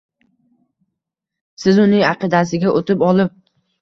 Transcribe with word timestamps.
Siz 1.65 1.81
uning 1.83 2.07
aqidasiga 2.13 2.73
o‘tib 2.81 3.05
olib 3.11 3.37